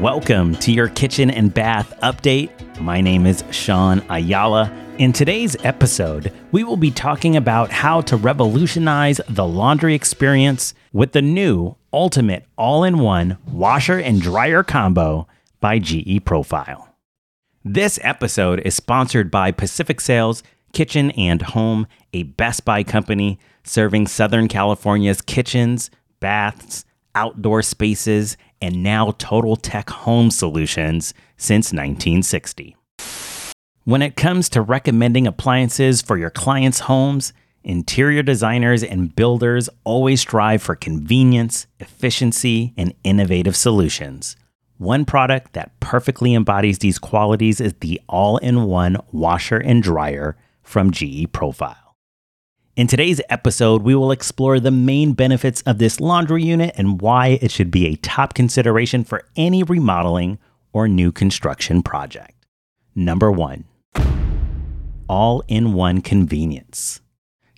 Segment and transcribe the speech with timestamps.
[0.00, 2.48] Welcome to your kitchen and bath update.
[2.80, 4.72] My name is Sean Ayala.
[4.96, 11.12] In today's episode, we will be talking about how to revolutionize the laundry experience with
[11.12, 15.28] the new Ultimate All in One Washer and Dryer Combo
[15.60, 16.96] by GE Profile.
[17.62, 20.42] This episode is sponsored by Pacific Sales
[20.72, 25.90] Kitchen and Home, a Best Buy company serving Southern California's kitchens,
[26.20, 32.76] baths, outdoor spaces, and now Total Tech home solutions since 1960.
[33.84, 37.32] When it comes to recommending appliances for your clients' homes,
[37.64, 44.36] interior designers and builders always strive for convenience, efficiency, and innovative solutions.
[44.78, 50.36] One product that perfectly embodies these qualities is the all in one washer and dryer
[50.62, 51.89] from GE Profile.
[52.76, 57.38] In today's episode, we will explore the main benefits of this laundry unit and why
[57.42, 60.38] it should be a top consideration for any remodeling
[60.72, 62.46] or new construction project.
[62.94, 63.64] Number one,
[65.08, 67.00] all in one convenience.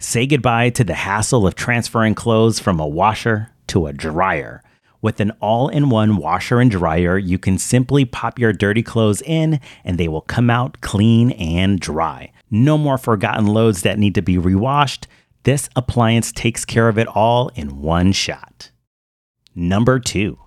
[0.00, 4.62] Say goodbye to the hassle of transferring clothes from a washer to a dryer.
[5.03, 9.20] With an all in one washer and dryer, you can simply pop your dirty clothes
[9.22, 12.31] in and they will come out clean and dry.
[12.53, 15.08] No more forgotten loads that need to be rewashed.
[15.42, 18.70] This appliance takes care of it all in one shot.
[19.56, 20.39] Number two,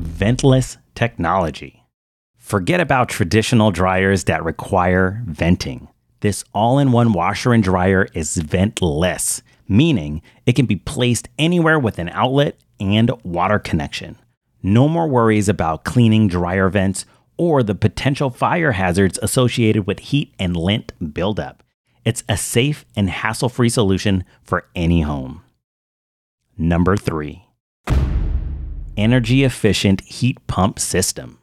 [0.00, 1.84] ventless technology.
[2.38, 5.88] Forget about traditional dryers that require venting.
[6.20, 11.80] This all in one washer and dryer is ventless, meaning it can be placed anywhere
[11.80, 14.16] with an outlet and water connection.
[14.62, 17.04] No more worries about cleaning dryer vents
[17.36, 21.62] or the potential fire hazards associated with heat and lint buildup.
[22.04, 25.42] It's a safe and hassle free solution for any home.
[26.58, 27.46] Number three,
[28.96, 31.38] energy efficient heat pump system.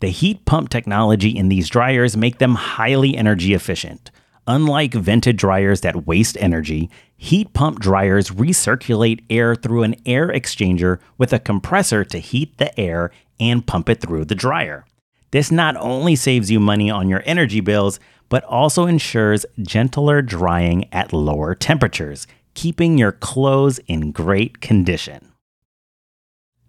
[0.00, 4.10] The heat pump technology in these dryers make them highly energy efficient.
[4.50, 10.98] Unlike vented dryers that waste energy, heat pump dryers recirculate air through an air exchanger
[11.16, 14.84] with a compressor to heat the air and pump it through the dryer.
[15.30, 20.92] This not only saves you money on your energy bills, but also ensures gentler drying
[20.92, 25.30] at lower temperatures, keeping your clothes in great condition.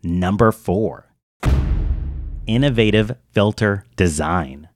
[0.03, 1.07] Number four,
[2.45, 4.67] innovative filter design.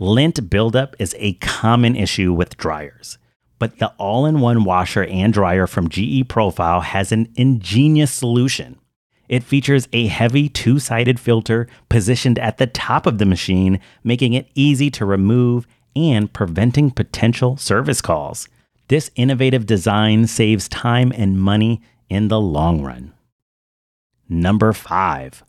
[0.00, 3.16] Lint buildup is a common issue with dryers,
[3.60, 8.76] but the all in one washer and dryer from GE Profile has an ingenious solution.
[9.28, 14.32] It features a heavy two sided filter positioned at the top of the machine, making
[14.32, 18.48] it easy to remove and preventing potential service calls.
[18.88, 21.80] This innovative design saves time and money
[22.10, 23.12] in the long run.
[24.28, 25.44] Number five,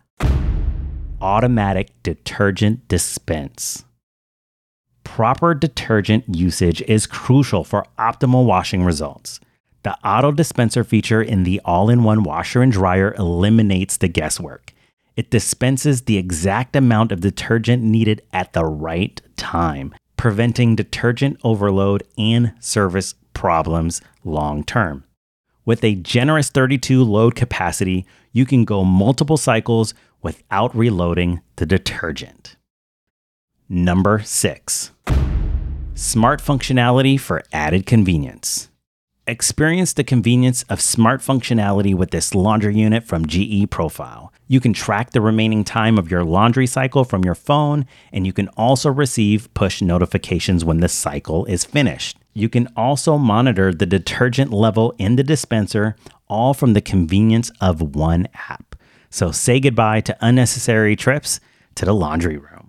[1.20, 3.86] automatic detergent dispense.
[5.16, 9.40] Proper detergent usage is crucial for optimal washing results.
[9.84, 14.74] The auto dispenser feature in the all in one washer and dryer eliminates the guesswork.
[15.16, 22.04] It dispenses the exact amount of detergent needed at the right time, preventing detergent overload
[22.18, 25.06] and service problems long term.
[25.64, 32.55] With a generous 32 load capacity, you can go multiple cycles without reloading the detergent.
[33.68, 34.92] Number six,
[35.96, 38.70] smart functionality for added convenience.
[39.26, 44.32] Experience the convenience of smart functionality with this laundry unit from GE Profile.
[44.48, 48.34] You can track the remaining time of your laundry cycle from your phone, and you
[48.34, 52.20] can also receive push notifications when the cycle is finished.
[52.36, 55.96] You can also monitor the detergent level in the dispenser,
[56.28, 58.76] all from the convenience of one app.
[59.10, 61.40] So say goodbye to unnecessary trips
[61.74, 62.65] to the laundry room.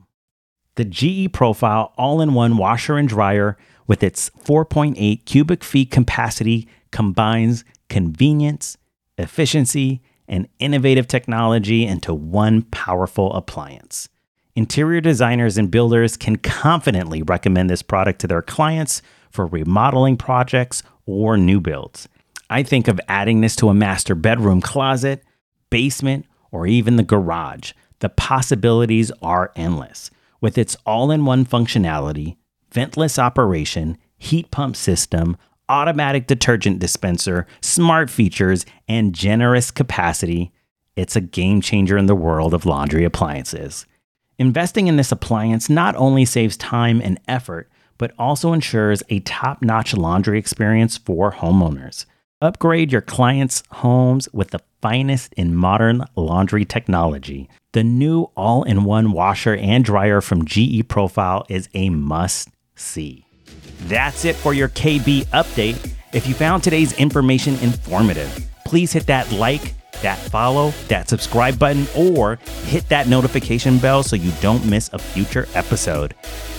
[0.76, 3.56] The GE Profile all in one washer and dryer
[3.86, 8.76] with its 4.8 cubic feet capacity combines convenience,
[9.16, 14.08] efficiency, and innovative technology into one powerful appliance.
[14.54, 19.00] Interior designers and builders can confidently recommend this product to their clients
[19.30, 22.08] for remodeling projects or new builds.
[22.50, 25.22] I think of adding this to a master bedroom closet,
[25.70, 27.72] basement, or even the garage.
[28.00, 30.10] The possibilities are endless.
[30.40, 32.36] With its all in one functionality,
[32.72, 35.36] ventless operation, heat pump system,
[35.68, 40.52] automatic detergent dispenser, smart features, and generous capacity,
[40.94, 43.86] it's a game changer in the world of laundry appliances.
[44.38, 49.62] Investing in this appliance not only saves time and effort, but also ensures a top
[49.62, 52.04] notch laundry experience for homeowners.
[52.42, 57.48] Upgrade your clients' homes with the finest in modern laundry technology.
[57.76, 63.26] The new all in one washer and dryer from GE Profile is a must see.
[63.82, 65.92] That's it for your KB update.
[66.14, 71.86] If you found today's information informative, please hit that like, that follow, that subscribe button,
[71.94, 76.14] or hit that notification bell so you don't miss a future episode.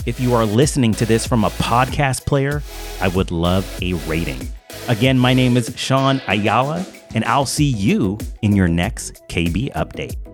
[0.05, 2.61] If you are listening to this from a podcast player,
[3.01, 4.47] I would love a rating.
[4.87, 6.85] Again, my name is Sean Ayala,
[7.15, 10.26] and I'll see you in your next KB update.